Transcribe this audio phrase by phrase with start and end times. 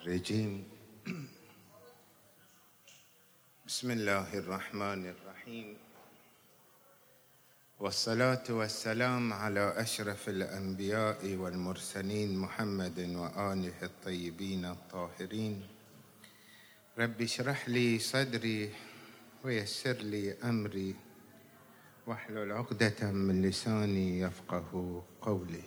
[0.00, 0.64] الرجيم.
[3.66, 5.76] بسم الله الرحمن الرحيم.
[7.80, 15.68] والصلاة والسلام على أشرف الأنبياء والمرسلين محمد وآله الطيبين الطاهرين.
[16.98, 18.72] رب اشرح لي صدري
[19.44, 20.94] ويسر لي أمري
[22.06, 25.64] واحلل عقدة من لساني يفقه قولي.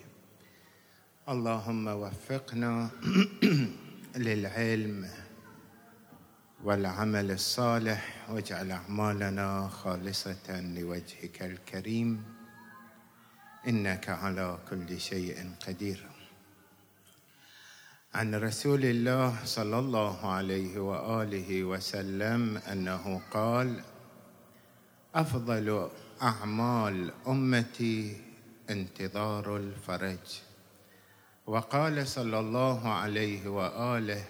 [1.29, 2.89] اللهم وفقنا
[4.15, 5.09] للعلم
[6.63, 12.23] والعمل الصالح واجعل أعمالنا خالصة لوجهك الكريم.
[13.67, 16.09] إنك على كل شيء قدير.
[18.13, 23.81] عن رسول الله صلى الله عليه وآله وسلم أنه قال
[25.15, 25.89] أفضل
[26.21, 28.21] أعمال أمتي
[28.69, 30.52] انتظار الفرج.
[31.47, 34.25] وقال صلى الله عليه وآله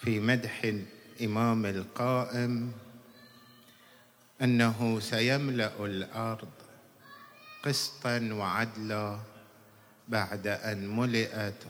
[0.00, 2.72] في مدح الامام القائم
[4.42, 6.48] أنه سيملأ الأرض
[7.62, 9.18] قسطا وعدلا
[10.08, 11.62] بعد أن ملئت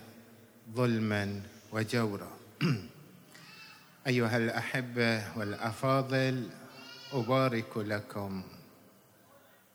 [0.74, 1.42] ظلما
[1.72, 2.30] وجورا.
[4.06, 6.48] أيها الأحبة والأفاضل
[7.12, 8.42] أبارك لكم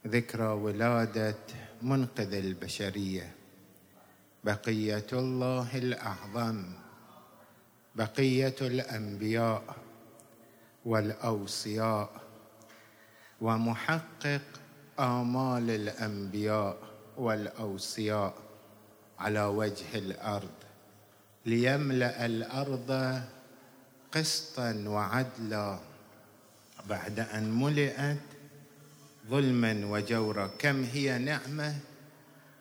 [0.08, 1.36] ذكرى ولادة
[1.82, 3.43] منقذ البشرية.
[4.44, 6.64] بقية الله الأعظم
[7.96, 9.76] بقية الأنبياء
[10.86, 12.10] والأوصياء
[13.42, 14.42] ومحقق
[15.00, 16.78] آمال الأنبياء
[17.18, 18.34] والأوصياء
[19.20, 20.58] على وجه الأرض
[21.46, 23.22] ليملأ الأرض
[24.12, 25.80] قسطا وعدلا
[26.90, 28.20] بعد أن ملئت
[29.30, 30.48] ظلما وجورا.
[30.60, 31.76] كم هي نعمة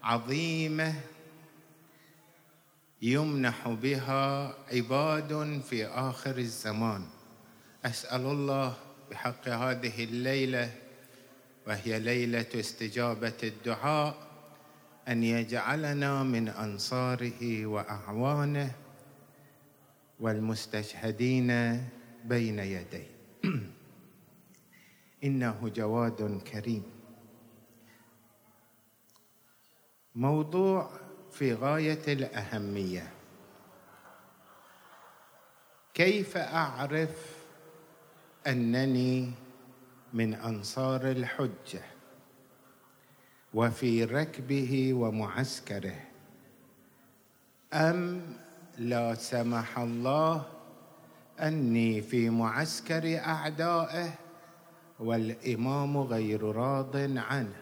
[0.03, 0.95] عظيمة
[3.03, 7.05] يمنح بها عباد في آخر الزمان.
[7.85, 8.75] أسأل الله
[9.11, 10.71] بحق هذه الليلة
[11.67, 14.15] وهي ليلة استجابة الدعاء
[15.09, 18.73] أن يجعلنا من أنصاره وأعوانه
[20.21, 21.49] والمستشهدين
[22.25, 23.11] بين يديه.
[25.25, 26.83] إنه جواد كريم.
[30.15, 31.02] موضوع
[31.33, 33.11] في غاية الأهمية.
[35.95, 37.37] كيف أعرف
[38.47, 39.33] أنني
[40.13, 41.83] من أنصار الحجة
[43.55, 46.01] وفي ركبه ومعسكره؟
[47.73, 48.37] أم
[48.79, 50.45] لا سمح الله
[51.41, 54.13] أني في معسكر أعدائه
[55.01, 57.57] والإمام غير راض عنه؟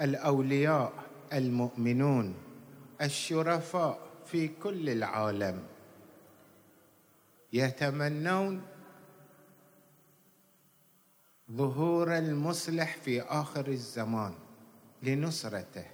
[0.00, 0.92] الأولياء
[1.32, 2.43] المؤمنون.
[3.02, 5.62] الشرفاء في كل العالم.
[7.52, 8.62] يتمنون
[11.52, 14.34] ظهور المصلح في آخر الزمان
[15.02, 15.86] لنصرته.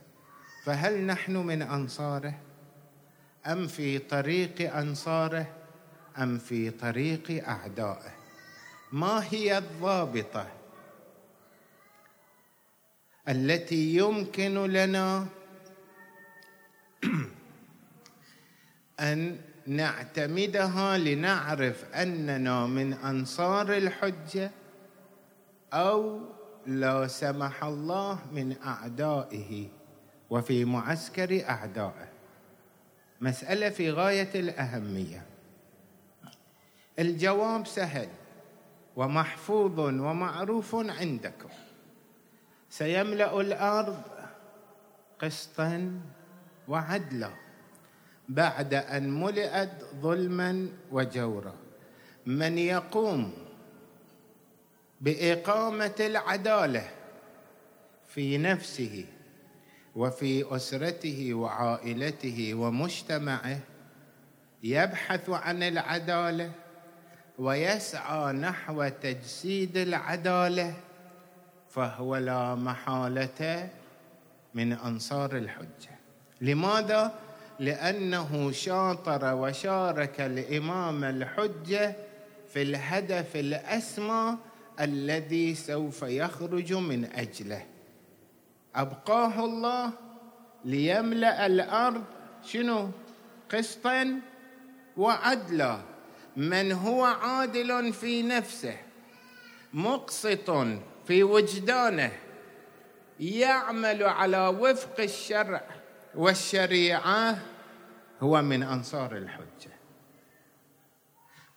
[0.64, 2.34] فهل نحن من أنصاره؟
[3.46, 5.46] أم في طريق أنصاره؟
[6.18, 8.12] أم في طريق أعدائه؟
[8.92, 10.46] ما هي الضابطة
[13.28, 15.26] التي يمكن لنا
[19.00, 24.50] ان نعتمدها لنعرف أننا من أنصار الحجة
[25.72, 26.20] أو
[26.66, 29.68] لا سمح الله من أعدائه
[30.30, 32.08] وفي معسكر أعدائه.
[33.20, 35.26] مسألة في غاية الأهمية.
[36.98, 38.08] الجواب سهل
[38.96, 41.48] ومحفوظ ومعروف عندكم.
[42.70, 44.02] سيملأ الأرض
[45.18, 46.00] قسطا
[46.68, 47.30] وعدلا
[48.28, 51.54] بعد أن ملئت ظلما وجورا.
[52.26, 53.32] من يقوم
[55.00, 56.88] بإقامة العدالة
[58.06, 59.04] في نفسه
[59.96, 63.58] وفي أسرته وعائلته ومجتمعه
[64.62, 66.52] يبحث عن العدالة
[67.38, 70.74] ويسعى نحو تجسيد العدالة
[71.70, 73.70] فهو لا محالة
[74.54, 75.99] من أنصار الحجة.
[76.40, 77.14] لماذا؟
[77.58, 81.96] لأنه شاطر وشارك الامام الحجة
[82.52, 84.36] في الهدف الأسمى
[84.80, 87.66] الذي سوف يخرج من أجله.
[88.74, 89.92] أبقاه الله
[90.64, 92.04] ليملأ الأرض
[92.44, 92.90] شنو؟
[93.52, 94.20] قسطا
[94.96, 95.80] وعدلا.
[96.36, 98.76] من هو عادل في نفسه؟
[99.72, 100.50] مقسط
[101.06, 102.12] في وجدانه.
[103.20, 105.79] يعمل على وفق الشرع.
[106.14, 107.38] والشريعة
[108.20, 109.80] هو من أنصار الحجة.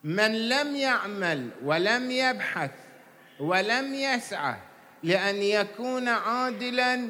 [0.03, 2.71] من لم يعمل ولم يبحث
[3.39, 4.55] ولم يسعى
[5.03, 7.09] لأن يكون عادلا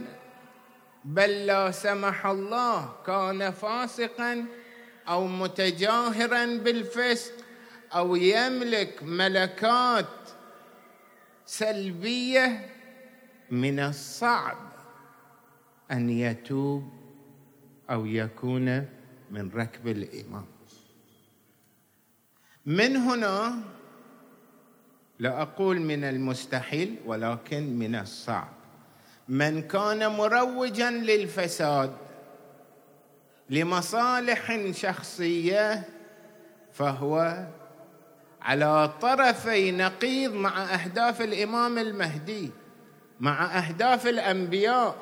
[1.06, 4.46] بل لا سمح الله كان فاسقا
[5.08, 7.34] أو متجاهرا بالفسق
[7.96, 10.06] أو يملك ملكات
[11.46, 12.70] سلبية
[13.52, 14.58] من الصعب
[15.92, 17.03] أن يتوب
[17.90, 18.86] أو يكون
[19.32, 20.46] من ركب الإمام.
[22.66, 23.56] من هنا
[25.20, 28.54] لا أقول من المستحيل ولكن من الصعب.
[29.30, 31.94] من كان مروجا للفساد
[33.50, 35.84] لمصالح شخصية
[36.74, 37.48] فهو
[38.42, 42.52] على طرفي نقيض مع أهداف الإمام المهدي
[43.20, 44.96] مع أهداف الأنبياء.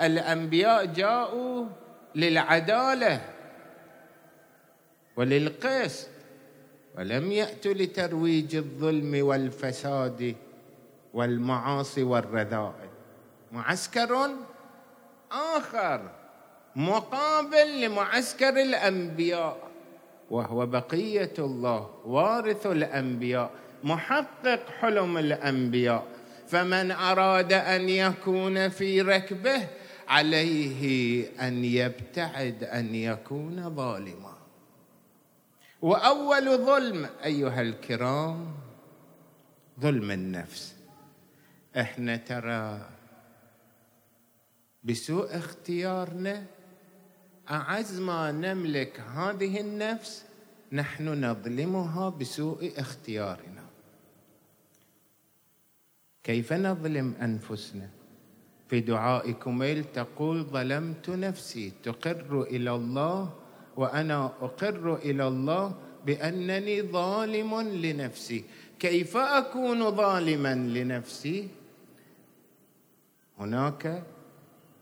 [0.00, 1.66] الأنبياء جاءوا
[2.14, 3.20] للعدالة
[5.16, 6.08] وللقسط
[6.98, 10.36] ولم ياتوا لترويج الظلم والفساد
[11.14, 12.90] والمعاصي والرذائل.
[13.52, 14.30] معسكر
[15.32, 16.10] آخر
[16.76, 19.58] مقابل لمعسكر الأنبياء
[20.30, 23.50] وهو بقية الله وارث الأنبياء
[23.84, 26.06] محقق حلم الأنبياء.
[26.48, 29.66] فمن أراد أن يكون في ركبه
[30.10, 34.36] عليه أن يبتعد أن يكون ظالما.
[35.82, 38.54] وأول ظلم أيها الكرام
[39.80, 40.74] ظلم النفس.
[41.76, 42.90] إحنا ترى
[44.84, 46.46] بسوء اختيارنا
[47.50, 50.24] أعز ما نملك هذه النفس
[50.72, 53.64] نحن نظلمها بسوء اختيارنا.
[56.22, 57.99] كيف نظلم أنفسنا؟
[58.70, 63.30] في دعاء كميل تقول ظلمت نفسي تقر إلى الله
[63.76, 65.74] وأنا أقر إلى الله
[66.06, 68.44] بأنني ظالم لنفسي.
[68.78, 71.48] كيف أكون ظالما لنفسي؟
[73.38, 74.02] هناك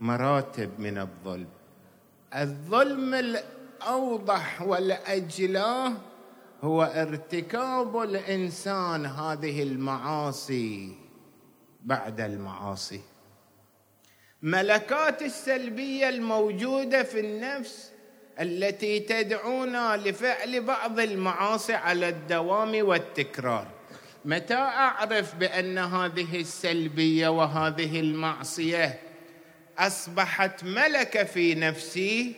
[0.00, 1.48] مراتب من الظلم.
[2.34, 5.92] الظلم الأوضح والأجلاه
[6.62, 10.96] هو ارتكاب الإنسان هذه المعاصي
[11.84, 13.00] بعد المعاصي.
[14.42, 17.90] ملكات السلبية الموجودة في النفس
[18.40, 23.66] التي تدعونا لفعل بعض المعاصي على الدوام والتكرار.
[24.24, 29.00] متى أعرف بأن هذه السلبية وهذه المعصية
[29.78, 32.34] أصبحت ملكة في نفسي؟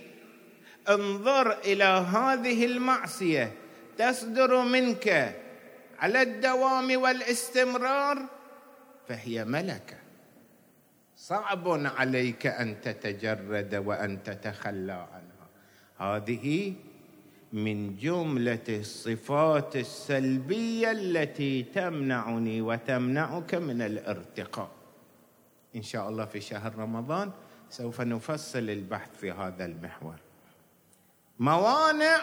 [0.89, 3.53] انظر إلى هذه المعصية
[3.99, 5.37] تصدر منك
[5.99, 8.19] على الدوام والاستمرار
[9.09, 10.00] فهي ملكة.
[11.31, 15.47] صعب عليك أن تتجرد وأن تتخلى عنها.
[15.99, 16.75] هذه
[17.53, 24.71] من جملة الصفات السلبية التي تمنعني وتمنعك من الارتقاء.
[25.77, 27.31] إن شاء الله في شهر رمضان
[27.71, 30.17] سوف نفصل البحث في هذا المحور.
[31.39, 32.19] موانع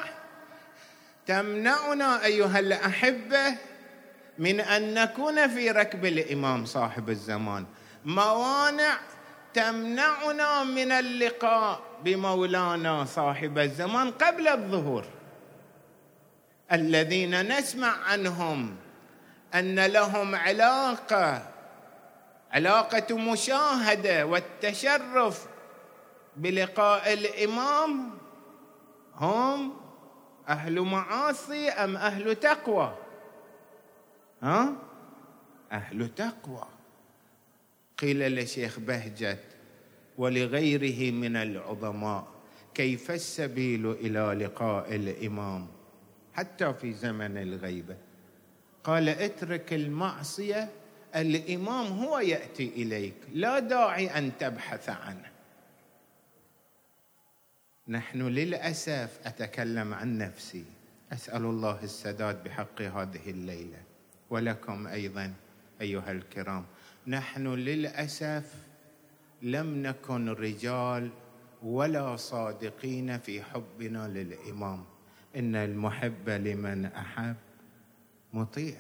[1.26, 3.58] تمنعنا أيها الأحبة
[4.40, 7.66] من أن نكون في ركب الإمام صاحب الزمان.
[8.08, 8.98] موانع
[9.54, 15.06] تمنعنا من اللقاء بمولانا صاحب الزمان قبل الظهور.
[16.72, 18.76] الذين نسمع عنهم
[19.56, 21.48] أن لهم علاقة
[22.52, 25.48] علاقة مشاهدة والتشرف
[26.38, 28.10] بلقاء الإمام.
[29.16, 29.74] هم
[30.50, 32.96] أهل معاصي أم أهل تقوى؟
[34.44, 34.74] ها؟
[35.72, 36.77] أهل تقوى.
[37.98, 39.44] قيل لشيخ بهجت
[40.18, 42.28] ولغيره من العظماء
[42.74, 45.68] كيف السبيل إلى لقاء الإمام
[46.34, 47.98] حتى في زمن الغيبة؟
[48.84, 50.70] قال اترك المعصية
[51.16, 55.32] الإمام هو يأتي إليك لا داعي أن تبحث عنه.
[57.88, 60.66] نحن للأسف أتكلم عن نفسي.
[61.14, 63.82] أسأل الله السداد بحق هذه الليلة
[64.30, 65.34] ولكم أيضا
[65.82, 66.66] أيها الكرام.
[67.08, 68.54] نحن للأسف
[69.42, 71.10] لم نكن رجال
[71.64, 74.84] ولا صادقين في حبنا للإمام.
[75.36, 77.36] إن المحب لمن أحب
[78.34, 78.76] مطيع.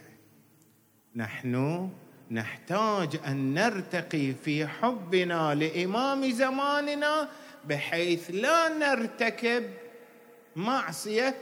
[1.15, 1.89] نحن
[2.31, 7.29] نحتاج أن نرتقي في حبنا لإمام زماننا
[7.65, 9.63] بحيث لا نرتكب
[10.55, 11.35] معصية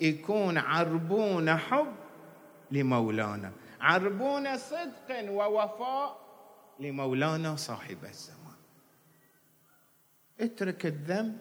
[0.00, 1.94] يكون عربون حب
[2.70, 3.52] لمولانا.
[3.80, 6.28] عربون صدق ووفاء
[6.80, 8.56] لمولانا صاحب الزمان.
[10.40, 11.38] اترك الذنب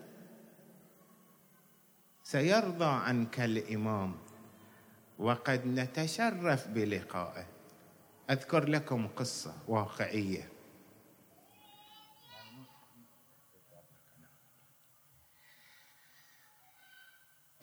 [2.24, 4.18] سيرضى عنك الإمام
[5.20, 7.48] وقد نتشرف بلقائه.
[8.30, 10.50] أذكر لكم قصة واقعية.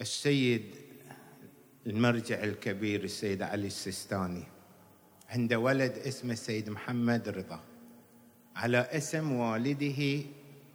[0.00, 0.76] السيد
[1.86, 4.53] المرجع الكبير السيد علي السيستاني
[5.34, 7.60] عنده ولد اسمه السيد محمد رضا.
[8.56, 10.00] على اسم والده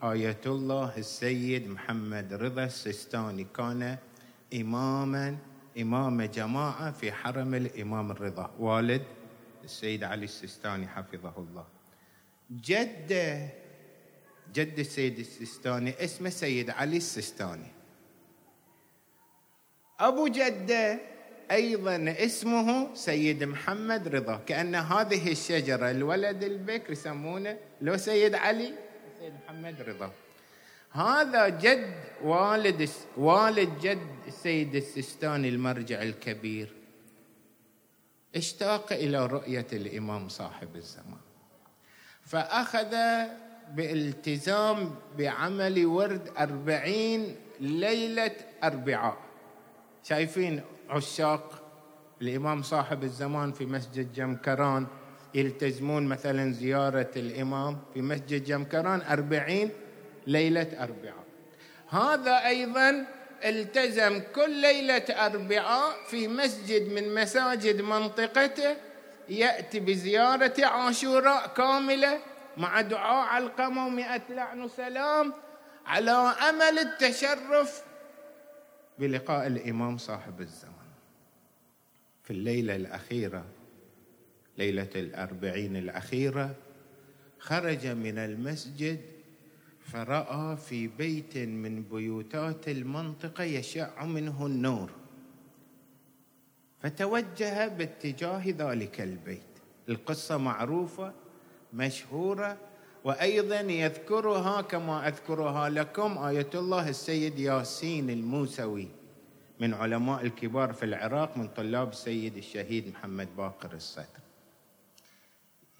[0.03, 3.97] آية الله السيد محمد رضا السيستاني كان
[4.53, 5.37] إماما
[5.79, 9.01] إمام جماعة في حرم الإمام الرضا والد
[9.63, 11.65] السيد علي السيستاني حفظه الله.
[12.51, 13.49] جده
[14.53, 17.71] جد السيد السيستاني اسمه سيد علي السيستاني.
[19.99, 20.99] أبو جدة
[21.51, 28.74] أيضا اسمه سيد محمد رضا كأن هذه الشجرة الولد البكر يسمونه لو سيد علي؟
[29.20, 30.12] سيد محمد رضا.
[30.91, 36.74] هذا جد والد والد جد السيد السيستاني المرجع الكبير.
[38.36, 41.22] اشتاق إلى رؤية الإمام صاحب الزمان.
[42.25, 42.96] فأخذ
[43.74, 49.18] بالتزام بعمل ورد أربعين ليلة أربعاء.
[50.03, 51.63] شايفين عشاق.
[52.22, 54.88] الإمام صاحب الزمان في مسجد جمكران
[55.34, 59.69] يلتزمون مثلا زيارة الإمام في مسجد جمكران أربعين
[60.27, 61.24] ليلة أربعاء.
[61.89, 63.05] هذا أيضا
[63.46, 68.75] التزم كل ليلة أربعاء في مسجد من مساجد منطقته
[69.29, 72.19] يأتي بزيارة عاشوراء كاملة
[72.58, 75.34] مع دعاء علقمة ومئة لعن وسلام
[75.86, 76.12] على
[76.50, 77.84] أمل التشرف
[79.00, 80.68] بلقاء الإمام صاحب الزمان.
[82.29, 83.45] في الليلة الأخيرة
[84.57, 86.55] ليلة الأربعين الأخيرة
[87.39, 89.00] خرج من المسجد
[89.79, 94.89] فرأى في بيت من بيوتات المنطقة يشع منه النور.
[96.79, 99.50] فتوجه باتجاه ذلك البيت.
[99.89, 101.13] القصة معروفة
[101.74, 102.57] مشهورة
[103.03, 108.99] وأيضا يذكرها كما أذكرها لكم آية الله السيد ياسين الموسوي.
[109.59, 114.05] من علماء الكبار في العراق من طلاب السيد الشهيد محمد باقر الصدر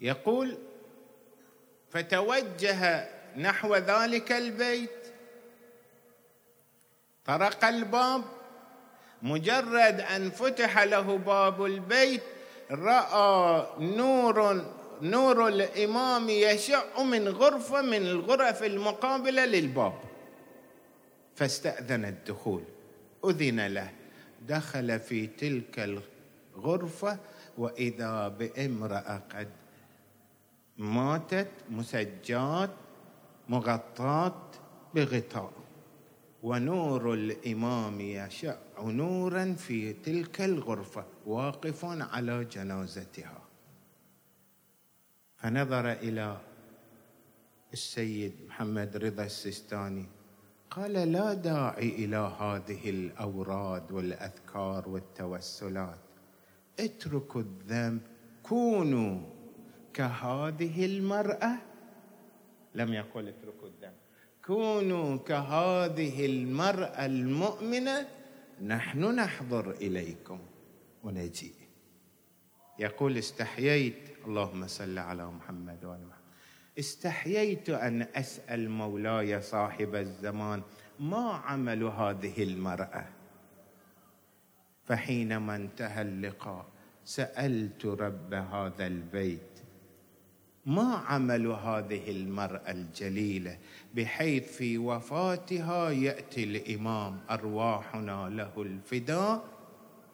[0.00, 0.58] يقول
[1.90, 4.90] فتوجه نحو ذلك البيت
[7.24, 8.22] طرق الباب
[9.22, 12.22] مجرد أن فتح له باب البيت
[12.70, 14.64] رأى نور
[15.02, 19.94] نور الإمام يشع من غرفة من الغرف المقابلة للباب
[21.34, 22.64] فاستأذن الدخول.
[23.24, 23.90] أذن له.
[24.48, 26.00] دخل في تلك
[26.56, 27.18] الغرفة
[27.58, 29.48] وإذا بامرأة قد
[30.78, 32.70] ماتت مسجات
[33.48, 34.50] مغطاة
[34.94, 35.52] بغطاء.
[36.42, 43.42] ونور الإمام يشع نورا في تلك الغرفة واقف على جنازتها.
[45.36, 46.40] فنظر إلى
[47.72, 50.19] السيد محمد رضا السيستاني.
[50.70, 55.98] قال لا داعي إلى هذه الأوراد والأذكار والتوسلات.
[56.80, 58.00] اتركوا الذنب
[58.42, 59.20] كونوا
[59.94, 61.52] كهذه المرأة.
[62.74, 63.94] لم يقل اتركوا الذنب.
[64.44, 68.08] كونوا كهذه المرأة المؤمنة
[68.62, 70.38] نحن نحضر إليكم
[71.04, 71.54] ونجيء
[72.78, 76.20] يقول استحييت اللهم صل على محمد وعلى محمد.
[76.78, 80.62] استحييت أن أسأل مولاي صاحب الزمان
[81.00, 83.06] ما عمل هذه المرأة؟
[84.84, 86.66] فحينما انتهى اللقاء
[87.04, 89.60] سألت رب هذا البيت
[90.66, 93.58] ما عمل هذه المرأة الجليلة؟
[93.94, 99.44] بحيث في وفاتها يأتي الإمام أرواحنا له الفداء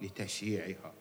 [0.02, 0.92] لتشييعها.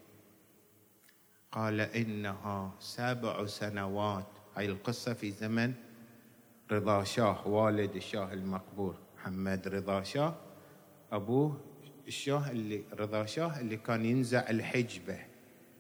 [1.52, 5.74] قال إنها سبع سنوات هاي القصة في زمن
[6.72, 10.36] رضا شاه والد الشاه المقبور محمد رضا شاه.
[11.12, 11.58] أبوه
[12.08, 15.18] الشاه اللي رضا شاه اللي كان ينزع الحجبة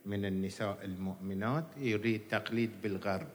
[0.05, 3.27] من النساء المؤمنات يريد تقليد بالغرب.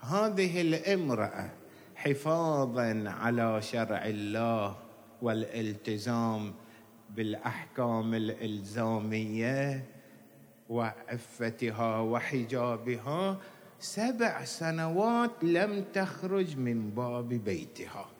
[0.00, 1.50] هذه الامرأة
[1.96, 4.76] حفاظا على شرع الله
[5.22, 6.54] والالتزام
[7.10, 9.84] بالأحكام الإلزامية
[10.68, 13.40] وعفتها وحجابها
[13.84, 18.10] سبع سنوات لم تخرج من باب بيتها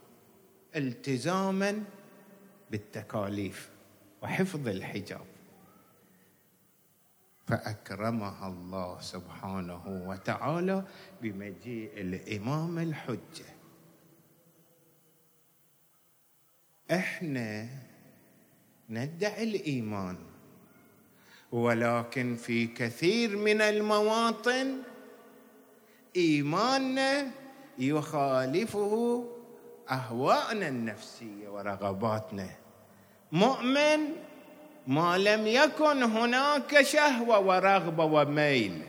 [0.76, 1.84] التزاما
[2.70, 3.70] بالتكاليف
[4.22, 5.26] وحفظ الحجاب.
[7.46, 10.84] فأكرمها الله سبحانه وتعالى
[11.22, 13.48] بمجيء الإمام الحجة.
[16.90, 17.68] إحنا
[18.90, 20.16] ندعي الإيمان
[21.52, 24.93] ولكن في كثير من المواطن
[26.16, 27.26] إيماننا
[27.78, 29.24] يخالفه
[29.90, 32.48] أهواءنا النفسية ورغباتنا.
[33.32, 33.98] مؤمن
[34.86, 38.82] ما لم يكن هناك شهوة ورغبة وميل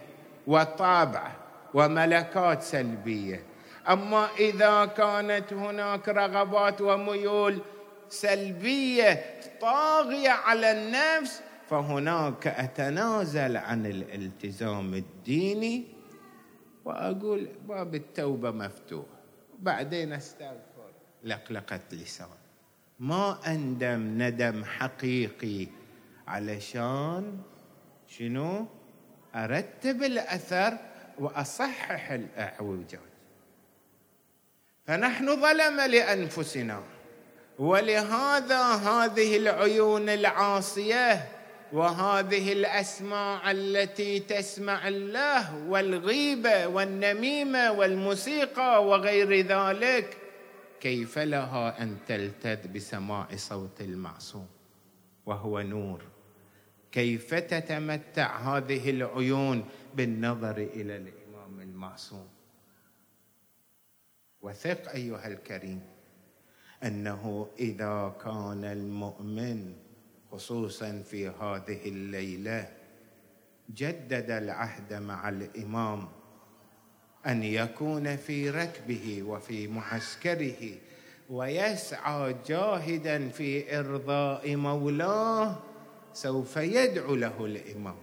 [0.47, 1.31] وطابع
[1.73, 3.43] وملكات سلبية.
[3.89, 7.61] أما إذا كانت هناك رغبات وميول
[8.09, 9.25] سلبية
[9.61, 15.94] طاغية على النفس فهناك أتنازل عن الالتزام الديني
[16.85, 19.05] وأقول باب التوبة مفتوح.
[19.59, 20.91] بعدين استغفر
[21.23, 22.27] لقلقه لسان.
[22.99, 25.67] ما أندم ندم حقيقي.
[26.27, 27.37] علشان
[28.07, 28.65] شنو؟
[29.35, 30.77] أرتب الأثر
[31.19, 32.99] وأصحح الأعوجاج.
[34.85, 36.83] فنحن ظلم لأنفسنا.
[37.59, 41.27] ولهذا هذه العيون العاصية
[41.73, 50.17] وهذه الاسماع التي تسمع الله والغيبه والنميمة والموسيقى وغير ذلك
[50.79, 54.47] كيف لها أن تلتذ بسماع صوت المعصوم؟
[55.25, 56.01] وهو نور.
[56.91, 62.27] كيف تتمتع هذه العيون بالنظر إلى الإمام المعصوم؟
[64.41, 65.81] وثق أيها الكريم
[66.83, 69.73] أنه إذا كان المؤمن
[70.31, 72.71] خصوصا في هذه الليلة
[73.75, 76.07] جدد العهد مع الإمام
[77.27, 80.77] أن يكون في ركبه وفي معسكره
[81.29, 85.59] ويسعى جاهدا في إرضاء مولاه
[86.13, 87.95] سوف يدعو له الإمام.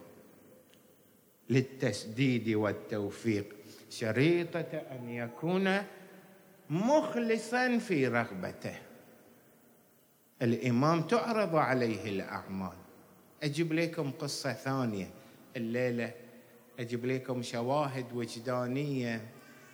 [1.50, 3.46] للتسديد والتوفيق
[3.90, 5.82] شريطة أن يكون
[6.70, 8.76] مخلصا في رغبته.
[10.42, 12.72] الإمام تعرض عليه الأعمال.
[13.42, 15.10] أجيب لكم قصة ثانية.
[15.56, 16.14] الليلة
[16.78, 19.28] أجيب لكم شواهد وجدانية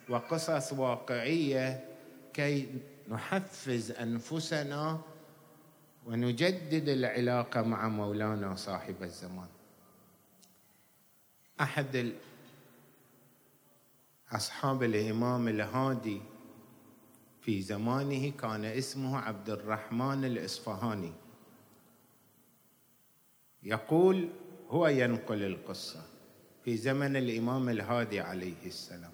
[0.08, 1.84] وقصص واقعية
[2.32, 2.68] كي
[3.08, 5.00] نحفز أنفسنا
[6.06, 9.48] ونجدد العلاقة مع مولانا صاحب الزمان.
[11.60, 12.12] أحد
[14.32, 16.20] أصحاب الإمام الهادي
[17.48, 21.12] في زمانه كان اسمه عبد الرحمن الإصفهاني.
[23.62, 24.28] يقول
[24.68, 26.02] هو ينقل القصة
[26.64, 29.12] في زمن الإمام الهادي عليه السلام.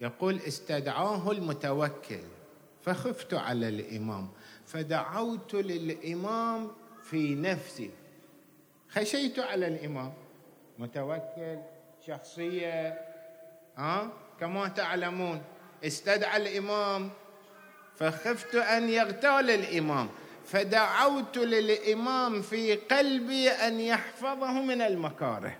[0.00, 2.20] يقول استدعاه المتوكل
[2.82, 4.28] فخفت على الإمام
[4.66, 6.70] فدعوت للإمام
[7.02, 7.90] في نفسي.
[8.88, 10.12] خشيت على الإمام.
[10.78, 11.58] متوكل
[12.06, 13.00] شخصية
[13.76, 15.42] ها كما تعلمون
[15.84, 17.10] استدعى الإمام
[17.98, 20.08] فخفت أن يغتال الإمام
[20.44, 25.56] فدعوت للإمام في قلبي أن يحفظه من المكاره.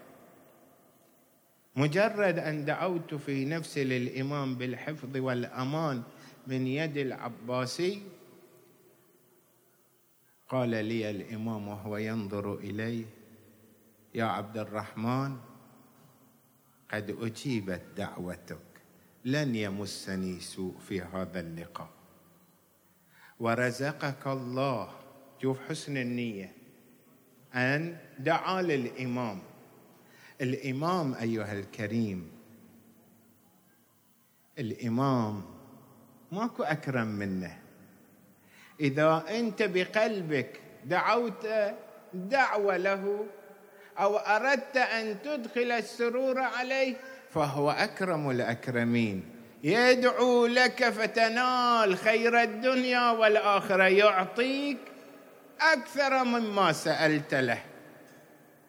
[1.76, 6.02] مجرد أن دعوت في نفسي للإمام بالحفظ والأمان
[6.46, 8.02] من يد العباسي
[10.48, 13.04] قال لي الإمام وهو ينظر الي
[14.14, 15.36] يا عبد الرحمن
[16.92, 18.66] قد أجيبت دعوتك
[19.24, 21.95] لن يمسني سوء في هذا اللقاء.
[23.40, 24.88] ورزقك الله.
[25.42, 26.52] شوف حسن النية.
[27.54, 29.42] أن دعا للإمام.
[30.40, 32.30] الإمام أيها الكريم.
[34.58, 35.42] الإمام
[36.32, 37.58] ماكو أكرم منه.
[38.80, 41.48] إذا أنت بقلبك دعوت
[42.14, 43.26] دعوة له
[43.98, 46.96] أو أردت أن تدخل السرور عليه
[47.30, 49.35] فهو أكرم الأكرمين.
[49.64, 54.78] يدعو لك فتنال خير الدنيا والآخرة يعطيك
[55.60, 57.62] أكثر مما سألت له.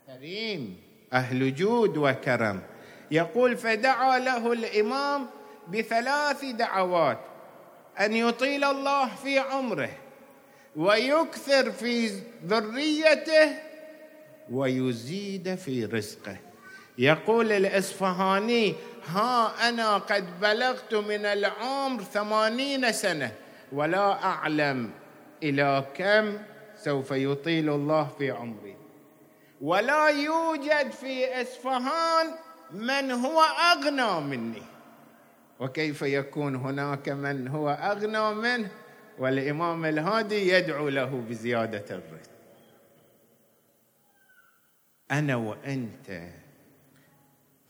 [0.08, 0.78] كريم
[1.14, 2.62] أهل جود وكرم.
[3.12, 5.26] يقول فدعا له الإمام
[5.68, 7.20] بثلاث دعوات
[8.00, 9.90] أن يطيل الله في عمره
[10.76, 13.52] ويكثر في ذريته
[14.52, 16.38] ويزيد في رزقه.
[16.98, 18.76] يقول الإصفهاني
[19.08, 23.32] ها أنا قد بلغت من العمر ثمانين سنة
[23.72, 24.92] ولا أعلم
[25.44, 26.38] إلى كم
[26.76, 28.76] سوف يطيل الله في عمري.
[29.62, 32.28] ولا يوجد في إصفهان
[32.72, 34.64] من هو أغنى مني.
[35.60, 38.70] وكيف يكون هناك من هو أغنى منه؟
[39.20, 42.32] والإمام الهادي يدعو له بزيادة الرزق.
[45.12, 46.22] أنا وأنت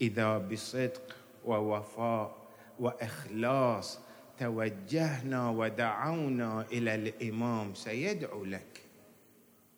[0.01, 2.35] إذا بصدق ووفاء
[2.79, 3.99] وإخلاص
[4.39, 8.81] توجهنا ودعونا إلى الإمام سيدعو لك.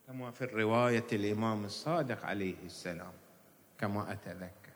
[0.08, 3.12] كما في الرواية الإمام الصادق عليه السلام
[3.80, 4.74] كما أتذكر.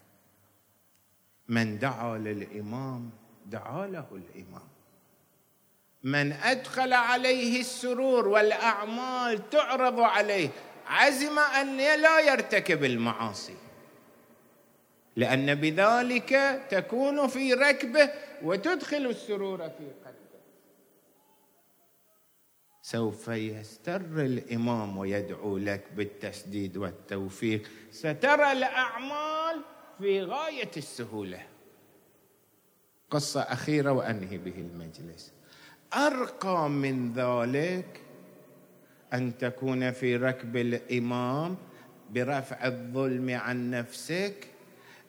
[1.47, 3.09] من دعا للإمام
[3.45, 4.67] دعا له الإمام.
[6.03, 10.49] من أدخل عليه السرور والأعمال تعرض عليه
[10.87, 13.55] عزم أن لا يرتكب المعاصي.
[15.15, 18.09] لأن بذلك تكون في ركبه
[18.43, 20.23] وتدخل السرور في قلبه.
[22.81, 27.69] سوف يستر الإمام ويدعو لك بالتسديد والتوفيق.
[27.91, 29.61] سترى الأعمال
[29.97, 31.41] في غاية السهولة.
[33.09, 35.33] قصة أخيرة وأنهي به المجلس.
[35.93, 38.01] أرقى من ذلك
[39.13, 41.57] أن تكون في ركب الإمام
[42.09, 44.47] برفع الظلم عن نفسك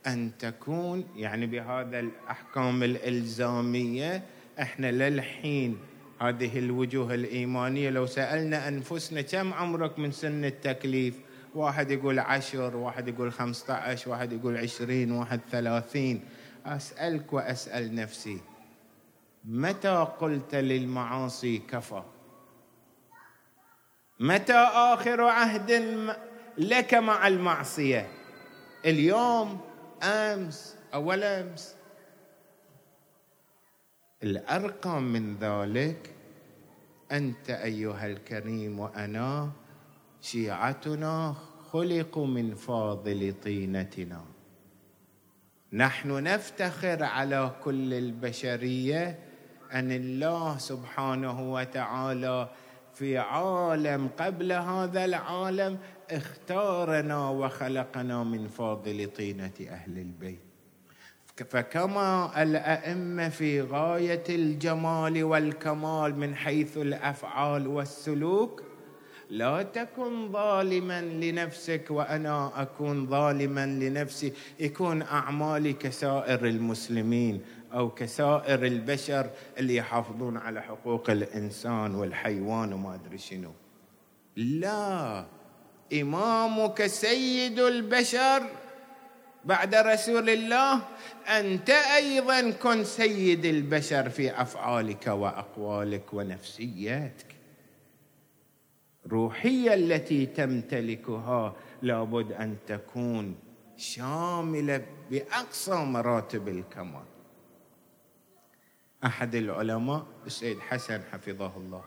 [0.07, 4.23] أن تكون يعني بهذا الأحكام الإلزامية.
[4.61, 5.79] إحنا للحين
[6.21, 11.15] هذه الوجوه الإيمانية لو سألنا أنفسنا كم عمرك من سن التكليف؟
[11.55, 16.21] واحد يقول عشر واحد يقول خمسة عشر واحد يقول عشرين واحد ثلاثين.
[16.67, 18.41] أسألك وأسأل نفسي
[19.45, 22.03] متى قلت للمعاصي كفى؟
[24.21, 25.71] متى آخر عهد
[26.59, 28.09] لك مع المعصية؟
[28.85, 29.61] اليوم
[30.05, 31.75] أمس أول أمس.
[34.23, 36.15] الأرقى من ذلك
[37.13, 39.51] أنت أيها الكريم وأنا
[40.21, 41.35] شيعتنا
[41.73, 44.25] خلقوا من فاضل طينتنا.
[45.73, 49.19] نحن نفتخر على كل البشرية
[49.73, 52.49] أن الله سبحانه وتعالى
[52.95, 55.79] في عالم قبل هذا العالم
[56.11, 60.39] اختارنا وخلقنا من فاضل طينة أهل البيت.
[61.49, 68.63] فكما الأئمة في غاية الجمال والكمال من حيث الأفعال والسلوك
[69.31, 74.33] لا تكن ظالما لنفسك وأنا أكون ظالما لنفسي.
[74.61, 77.41] يكون اعمالي كسائر المسلمين.
[77.75, 83.53] أو كسائر البشر اللي يحافظون على حقوق الإنسان والحيوان وما أدري شنو.
[84.37, 85.25] لا
[85.93, 88.43] إمامك سيد البشر
[89.45, 90.81] بعد رسول الله
[91.29, 97.27] أنت أيضا كن سيد البشر في أفعالك وأقوالك ونفسياتك
[99.07, 103.37] روحية التي تمتلكها لابد أن تكون
[103.77, 107.14] شاملة بأقصى مراتب الكمال.
[109.05, 111.85] أحد العلماء السيد حسن حفظه الله.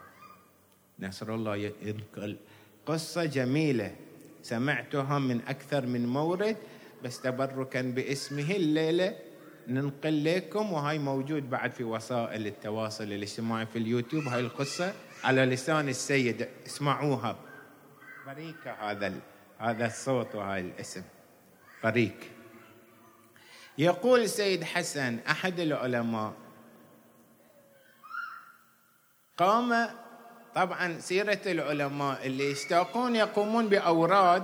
[0.99, 2.37] نصر الله ينقل
[2.85, 3.95] قصة جميلة.
[4.43, 6.57] سمعتها من أكثر من مورد
[7.03, 9.15] بس تبركا باسمه الليلة.
[9.67, 14.23] ننقل لكم وهاي موجود بعد في وسائل التواصل الاجتماعي في اليوتيوب.
[14.27, 16.47] هاي القصة على لسان السيد.
[16.65, 17.35] اسمعوها.
[18.25, 19.13] فريكة هذا
[19.59, 21.03] هذا الصوت وهذا الاسم.
[21.81, 22.31] فريك
[23.77, 26.33] يقول سيد حسن أحد العلماء
[29.37, 29.89] قام.
[30.55, 34.43] طبعا سيرة العلماء اللي يشتاقون يقومون بأوراد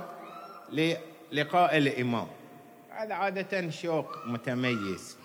[0.72, 2.26] للقاء الإمام.
[2.90, 5.16] هذا عادة شوق متميز.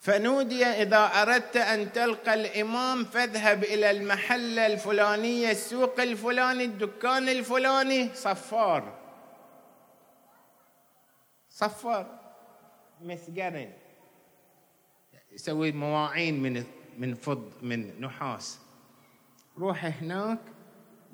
[0.00, 8.14] فنودي إذا أردت أن تلقى الإمام فاذهب إلى المحله الفلانيه السوق الفلاني الدكان الفلاني.
[8.14, 8.98] صفار.
[11.50, 12.06] صفار.
[13.00, 13.72] مسقرن
[15.32, 16.64] يسوي مواعين من
[16.98, 18.58] من فض من نحاس.
[19.58, 20.38] روح هناك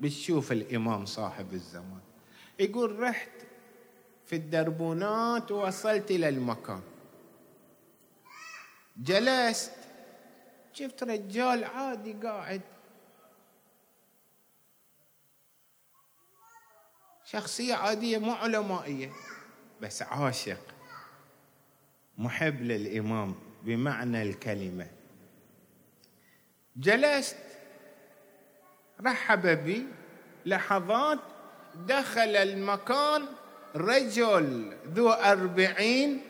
[0.01, 2.01] بتشوف الإمام صاحب الزمان.
[2.59, 3.31] يقول رحت
[4.25, 6.81] في الدربونات ووصلت إلى المكان
[8.97, 9.73] جلست
[10.73, 12.61] شفت رجال عادي قاعد.
[17.25, 19.11] شخصية عادية مو علمائية
[19.81, 20.61] بس عاشق.
[22.17, 24.87] محب للإمام بمعنى الكلمة.
[26.75, 27.37] جلست.
[29.05, 29.87] رحب بي.
[30.45, 31.19] لحظات
[31.75, 33.25] دخل المكان
[33.75, 36.21] رجل ذو أربعين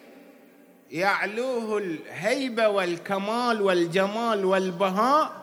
[0.92, 5.42] يعلوه الهيبه والكمال والجمال والبهاء.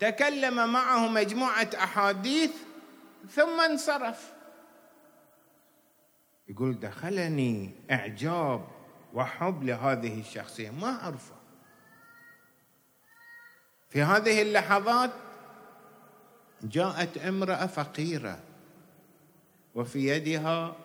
[0.00, 2.52] تكلم معه مجموعة أحاديث
[3.30, 4.32] ثم انصرف.
[6.48, 8.68] يقول دخلني إعجاب
[9.14, 10.70] وحب لهذه الشخصية.
[10.70, 11.37] ما أعرفه.
[13.88, 15.10] في هذه اللحظات
[16.62, 18.38] جاءت امرأة فقيرة
[19.74, 20.76] وفي يدها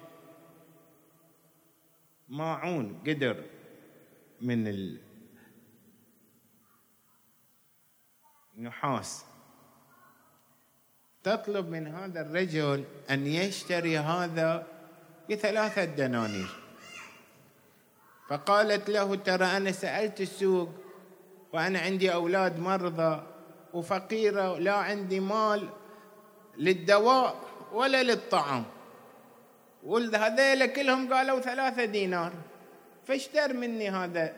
[2.30, 3.44] ماعون قدر
[4.42, 4.98] من
[8.58, 9.26] النحاس
[11.24, 14.68] تطلب من هذا الرجل أن يشتري هذا
[15.30, 16.64] بثلاثة دنانير.
[18.30, 20.83] فقالت له ترى أنا سألت السوق
[21.54, 23.24] وأنا عندي أولاد مرضى
[23.74, 25.70] وفقيرة لا عندي مال
[26.58, 27.36] للدواء
[27.74, 28.66] ولا للطعام.
[30.16, 32.34] هذيل كلهم قالوا ثلاثة دينار.
[33.08, 34.34] فاشتر مني هذا.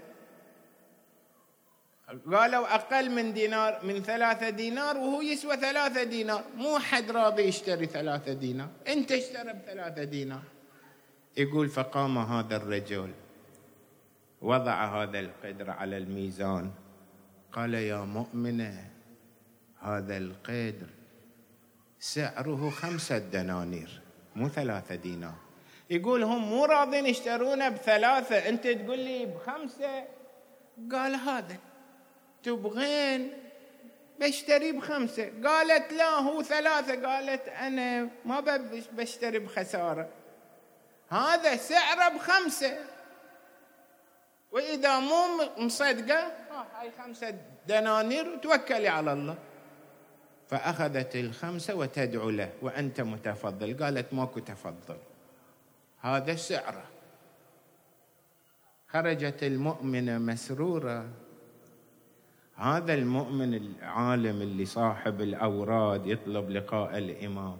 [2.32, 6.43] قالوا أقل من دينار من ثلاثة دينار وهو يسوى ثلاثة دينار.
[6.58, 8.69] مو حد راضي يشتري ثلاثة دينار.
[8.88, 10.43] أنت اشترى بثلاثة دينار.
[11.38, 13.12] يقول فقام هذا الرجل.
[14.41, 16.71] وضع هذا القدر على الميزان.
[17.55, 18.89] قال يا مؤمنة
[19.81, 20.87] هذا القدر
[21.99, 24.01] سعره خمسة دنانير
[24.35, 25.35] مو ثلاثة دينار.
[25.89, 30.03] يقول هم مو راضين يشترونه بثلاثة أنت تقول لي بخمسة؟
[30.91, 31.57] قال هذا
[32.43, 33.33] تبغين؟
[34.19, 35.31] بشتري بخمسة.
[35.43, 37.07] قالت لا هو ثلاثة.
[37.07, 38.39] قالت أنا ما
[38.91, 40.09] بشتري بخسارة.
[41.09, 42.77] هذا سعره بخمسة.
[44.51, 45.25] وإذا مو
[45.57, 49.37] مصدقة هاي خمسة دنانير وتوكلي على الله.
[50.47, 53.83] فأخذت الخمسة وتدعو له وأنت متفضل.
[53.83, 54.97] قالت ماكو تفضل.
[56.01, 56.85] هذا سعرة.
[58.87, 61.09] خرجت المؤمنة مسرورة.
[62.55, 67.57] هذا المؤمن العالم اللي صاحب الأوراد يطلب لقاء الإمام.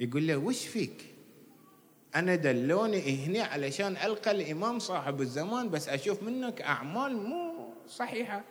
[0.00, 1.14] يقول له وش فيك؟
[2.14, 7.53] أنا دلوني هنا علشان ألقى الإمام صاحب الزمان بس أشوف منك أعمال مو
[7.88, 8.42] صحيحة.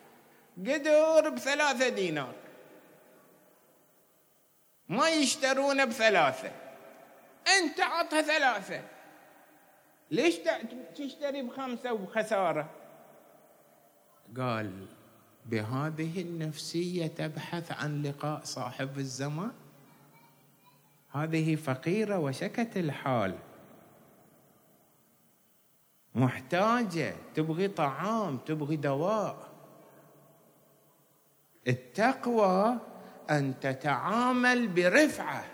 [0.57, 2.33] قدر بثلاثة دينار.
[4.89, 6.51] ما يشترون بثلاثة.
[7.47, 8.81] أنت عطها ثلاثة.
[10.11, 10.35] ليش
[10.95, 12.69] تشتري بخمسة وبخسارة
[14.37, 14.87] قال
[15.45, 19.51] بهذه النفسية تبحث عن لقاء صاحب الزمان.
[21.11, 23.35] هذه فقيرة وشكت الحال.
[26.15, 29.49] محتاجة تبغي طعام تبغي دواء.
[31.67, 32.77] التقوى
[33.29, 35.45] أن تتعامل برفعة.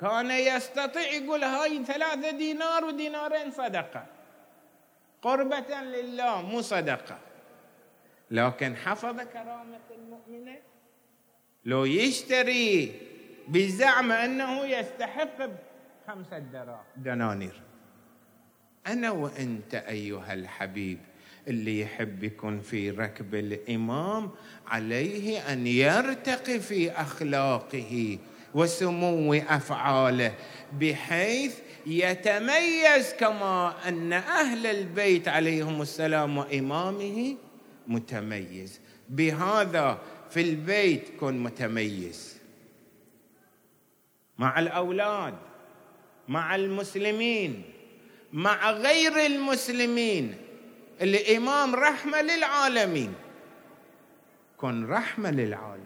[0.00, 4.06] كان يستطيع يقول هاي ثلاثة دينار ودينارين صدقة.
[5.22, 7.18] قربة لله مو صدقة.
[8.30, 10.56] لكن حفظ كرامة المؤمنة.
[11.64, 13.00] لو يشتري
[13.48, 15.38] بزعم أنه يستحق
[16.08, 16.38] خمسة
[16.96, 17.62] دنانير.
[18.86, 20.98] أنا وأنت أيها الحبيب
[21.48, 24.30] اللي يحب يكون في ركب الإمام
[24.66, 28.18] عليه أن يرتقي في أخلاقه
[28.54, 30.34] وسمو أفعاله
[30.80, 37.36] بحيث يتميز كما أن أهل البيت عليهم السلام وإمامه
[37.88, 38.80] متميز.
[39.08, 39.98] بهذا
[40.30, 42.36] في البيت كن متميز.
[44.38, 45.34] مع الأولاد
[46.28, 47.62] مع المسلمين
[48.34, 50.34] مع غير المسلمين.
[51.00, 53.14] الإمام رحمة للعالمين.
[54.56, 55.84] كن رحمة للعالمين.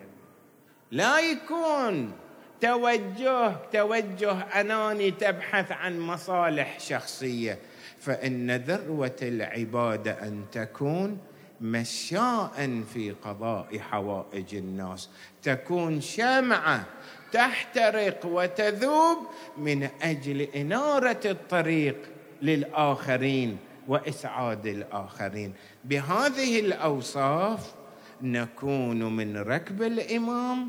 [0.91, 2.13] لا يكون
[2.61, 7.59] توجه توجه أناني تبحث عن مصالح شخصية.
[8.01, 11.19] فإن ذروة العبادة أن تكون
[11.61, 15.09] مشاء في قضاء حوائج الناس.
[15.43, 16.85] تكون شمعة
[17.33, 19.19] تحترق وتذوب
[19.57, 21.97] من أجل إنارة الطريق.
[22.43, 23.57] للآخرين
[23.89, 25.53] وإسعاد الآخرين.
[25.85, 27.75] بهذه الأوصاف
[28.23, 30.69] نكون من ركب الإمام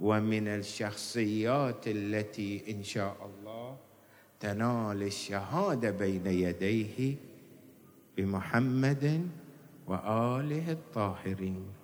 [0.00, 3.76] ومن الشخصيات التي إن شاء الله
[4.40, 7.14] تنال الشهادة بين يديه
[8.16, 9.28] بمحمد
[9.86, 11.77] وآله الطاهرين.